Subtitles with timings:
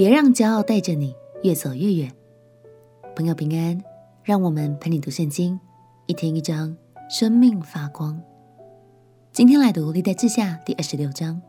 [0.00, 2.10] 别让骄傲带着你越走越远。
[3.14, 3.78] 朋友平安，
[4.24, 5.60] 让我们陪你读圣经，
[6.06, 6.74] 一天一章，
[7.10, 8.18] 生命发光。
[9.30, 11.42] 今天来读历代志下第二十六章。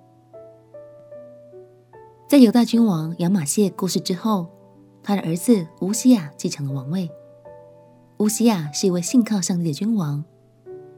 [2.27, 4.49] 在犹大君王亚玛谢过世之后，
[5.01, 7.09] 他的儿子乌西亚继承了王位。
[8.17, 10.21] 乌西亚是一位信靠上帝的君王，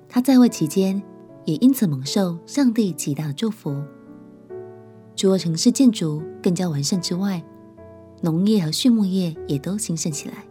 [0.10, 1.00] 他在位期间
[1.46, 3.80] 也因此蒙受上帝极大的祝福。
[5.16, 7.41] 除了城市建筑更加完善之外，
[8.23, 10.45] 农业和畜牧业也都兴盛起来。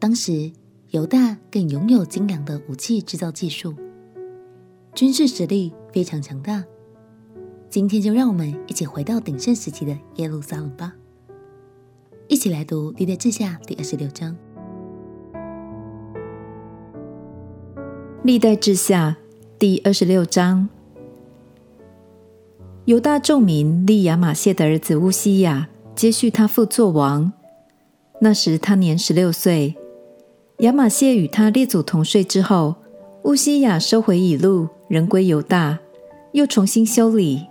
[0.00, 0.50] 当时
[0.90, 3.72] 犹大更拥有精良的武器制造技术，
[4.92, 6.64] 军事实力非常强大。
[7.70, 10.92] 今天就让我们一起回到鼎盛时期的耶路撒冷吧，
[12.26, 14.36] 一起来读历代志下第二十六章。
[18.24, 19.16] 历代志下
[19.56, 20.68] 第二十六章，
[22.86, 27.32] 犹大众民立亚玛谢的儿子乌西亚接续他父作王。
[28.20, 29.74] 那时他年十六岁。
[30.58, 32.74] 亚玛谢与他列祖同睡之后，
[33.24, 35.78] 乌西雅收回以禄，仍归犹大，
[36.32, 37.46] 又重新修理。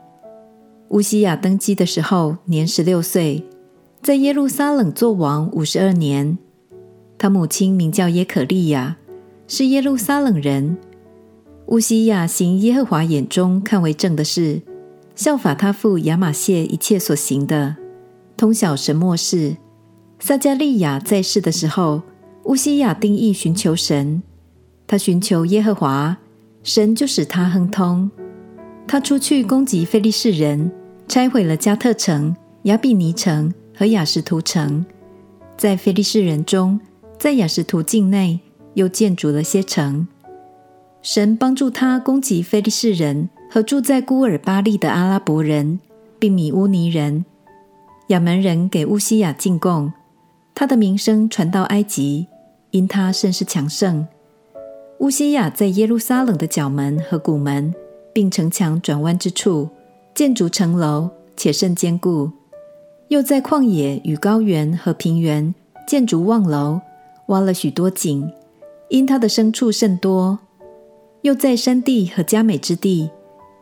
[0.90, 3.44] 乌西雅登基的时候，年十六岁，
[4.02, 6.38] 在耶路撒冷作王五十二年。
[7.18, 8.98] 他母亲名叫耶可利亚，
[9.48, 10.78] 是耶路撒冷人。
[11.68, 14.62] 乌西雅行耶和华眼中看为正的事，
[15.16, 17.76] 效法他父亚玛谢一切所行的，
[18.38, 19.58] 通晓神末世。
[20.20, 22.02] 撒迦利亚在世的时候，
[22.46, 24.24] 乌西亚定义寻求神，
[24.88, 26.18] 他寻求耶和华，
[26.64, 28.10] 神就使他亨通。
[28.88, 30.72] 他出去攻击非利士人，
[31.08, 34.86] 拆毁了加特城、亚比尼城和亚实突城。
[35.58, 36.80] 在非利士人中，
[37.18, 38.40] 在亚实突境内
[38.74, 40.08] 又建筑了些城。
[41.02, 45.80] 神帮助他攻击非利士人和住在孤尔巴利的阿拉伯人，
[46.20, 47.26] 并米乌尼人。
[48.08, 49.92] 亚门人给乌西雅进贡，
[50.54, 52.28] 他的名声传到埃及，
[52.72, 54.08] 因他甚是强盛。
[55.00, 57.74] 乌西雅在耶路撒冷的角门和谷门。
[58.16, 59.70] 并城墙转弯之处
[60.14, 62.32] 建筑城楼，且甚坚固。
[63.10, 65.54] 又在旷野与高原和平原
[65.86, 66.80] 建筑望楼，
[67.28, 68.32] 挖了许多井，
[68.88, 70.40] 因他的牲畜甚多。
[71.24, 73.10] 又在山地和佳美之地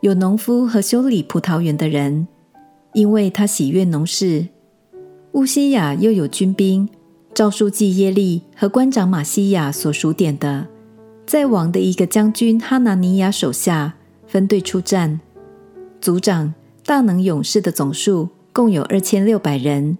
[0.02, 2.28] 有农夫和修理葡萄园的人，
[2.94, 4.46] 因为他喜悦农事。
[5.32, 6.88] 乌西雅又有军兵，
[7.34, 10.66] 照书记耶利和官长马西亚所数点的，
[11.26, 13.94] 在王的一个将军哈拿尼亚手下。
[14.26, 15.20] 分队出战，
[16.00, 16.52] 族长
[16.84, 19.96] 大能勇士的总数共有二千六百人，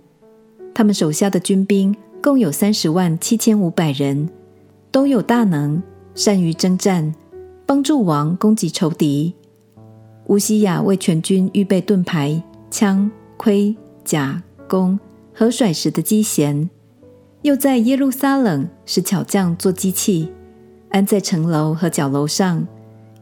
[0.75, 4.29] 他们手下的军兵共有三十万七千五百人，
[4.91, 5.81] 都有大能，
[6.17, 7.15] 善于征战，
[7.65, 9.33] 帮助王攻击仇敌。
[10.27, 12.43] 乌西雅为全军预备盾牌、
[12.77, 13.73] 枪、盔、
[14.05, 14.99] 甲、弓
[15.33, 16.69] 和甩石的机弦，
[17.43, 20.33] 又在耶路撒冷使巧匠做机器，
[20.89, 22.67] 安在城楼和角楼上。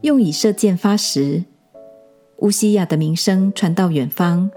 [0.01, 1.45] 用以射箭发石。
[2.39, 4.51] 乌西雅的名声传到远方，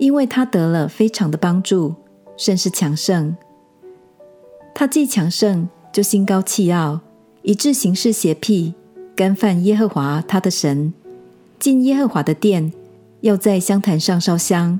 [0.00, 1.94] 因为他得了非常的帮助，
[2.36, 3.36] 甚是强盛。
[4.74, 6.98] 他既强盛，就心高气傲，
[7.42, 8.74] 以致行事邪僻，
[9.14, 10.92] 干犯耶和华他的神。
[11.60, 12.72] 进耶和华的殿，
[13.22, 14.78] 要在香坛上烧香。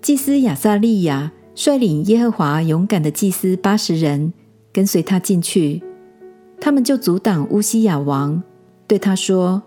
[0.00, 4.32] 祭司亚撒利雅率领耶和华勇敢的祭司八十人，
[4.72, 5.82] 跟随他进去，
[6.60, 8.42] 他们就阻挡乌西雅王。
[8.86, 9.62] 对他说：“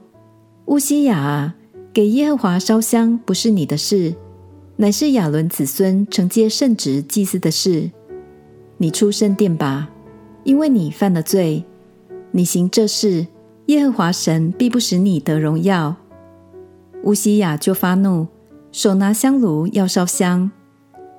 [0.67, 1.55] 乌西雅啊，
[1.93, 4.15] 给耶和华烧香不是你的事，
[4.77, 7.91] 乃是亚伦子孙承接圣职祭司的事。
[8.77, 9.89] 你出圣殿吧，
[10.43, 11.63] 因为你犯了罪。
[12.31, 13.27] 你行这事，
[13.65, 15.97] 耶和华神必不使你得荣耀。”
[17.03, 18.27] 乌西雅就发怒，
[18.71, 20.51] 手拿香炉要烧香。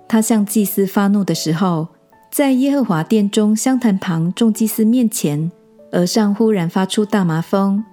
[0.09, 1.89] 他向祭司发怒的时候，
[2.31, 5.51] 在耶和华殿中香坛旁众祭司面前，
[5.93, 7.85] 额上忽然发出大麻风。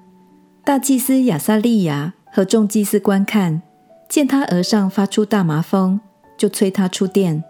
[0.64, 3.62] 大祭司亚撒利雅和众祭司观看，
[4.08, 6.00] 见他额上发出大麻风，
[6.38, 7.44] 就催他出殿。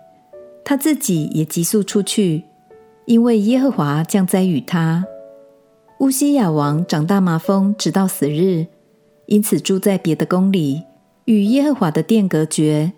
[0.63, 2.45] 他自己也急速出去，
[3.05, 5.03] 因为耶和华降灾与他。
[5.99, 8.67] 乌西雅王长大麻风，直到死日，
[9.29, 10.81] 因此住在别的宫里，
[11.25, 12.91] 与耶和华的殿隔绝。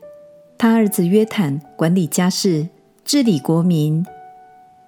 [0.57, 2.69] 他儿子约坦管理家事，
[3.03, 4.05] 治理国民。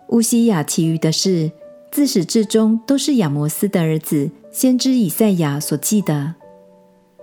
[0.10, 1.52] 乌西雅其余的事，
[1.92, 4.32] 自始至终都是亚摩斯的儿子。
[4.54, 6.36] 先知以赛亚所记的，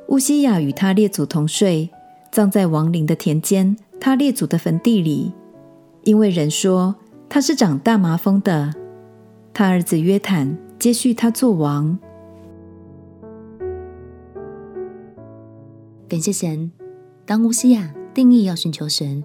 [0.08, 1.88] 乌西雅与他列祖同睡，
[2.31, 5.32] 葬在王陵的田间，他列祖的坟地里，
[6.02, 6.94] 因为人说
[7.31, 8.75] 他是长大麻风的。
[9.55, 11.99] 他儿子约坦接续他做王。
[16.10, 16.72] 感谢神，
[17.24, 19.22] 当乌西亚定义要寻求神，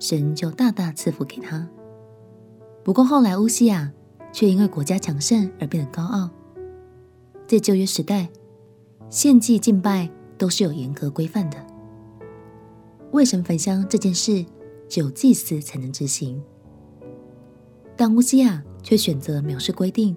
[0.00, 1.64] 神就大大赐福给他。
[2.82, 3.92] 不过后来乌西亚
[4.32, 6.28] 却因为国家强盛而变得高傲。
[7.46, 8.28] 在旧约时代，
[9.08, 11.56] 献祭敬拜都是有严格规范的，
[13.12, 14.44] 为神焚香这件事
[14.88, 16.42] 只有祭司才能执行。
[17.94, 20.16] 但乌西亚却选择藐视规定，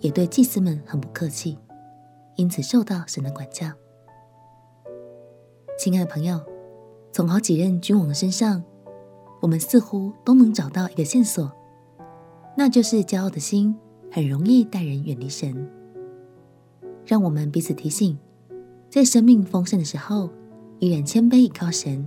[0.00, 1.56] 也对祭司们很不客气，
[2.34, 3.70] 因此受到神的管教。
[5.78, 6.40] 亲爱的朋友，
[7.12, 8.64] 从好几任君王的身上，
[9.40, 11.52] 我们似乎都能找到一个线索。
[12.56, 13.76] 那就是骄傲的心
[14.10, 15.70] 很容易带人远离神。
[17.06, 18.18] 让我们彼此提醒，
[18.90, 20.28] 在生命丰盛的时候，
[20.80, 22.04] 依然谦卑倚靠神，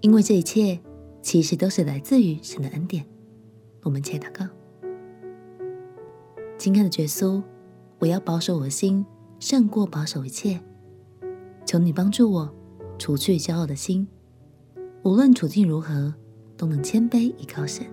[0.00, 0.80] 因为这一切
[1.20, 3.04] 其实都是来自于神的恩典。
[3.82, 4.46] 我们且祷告：
[6.56, 7.42] 亲爱的耶稣，
[7.98, 9.04] 我要保守我的心，
[9.38, 10.58] 胜过保守一切。
[11.66, 12.54] 求你帮助我，
[12.96, 14.06] 除去骄傲的心，
[15.02, 16.14] 无论处境如何，
[16.56, 17.84] 都能谦卑倚靠神。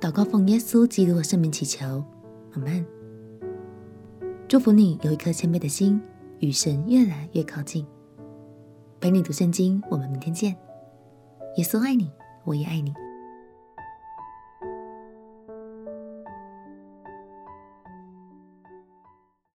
[0.00, 2.04] 祷告奉耶稣基督的圣名祈求，
[2.52, 2.84] 阿门。
[4.48, 6.00] 祝福你有一颗谦卑的心，
[6.40, 7.86] 与神越来越靠近。
[9.00, 10.56] 陪你读圣经，我们明天见。
[11.56, 12.10] 耶稣爱你，
[12.44, 12.92] 我也爱你。